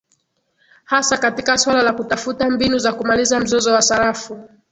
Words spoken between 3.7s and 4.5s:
wa sarafu